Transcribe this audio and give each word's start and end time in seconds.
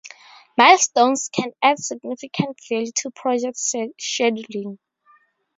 Milestones 0.57 1.29
can 1.31 1.51
add 1.61 1.77
significant 1.77 2.57
value 2.67 2.91
to 2.91 3.11
project 3.11 3.57
scheduling. 3.57 4.79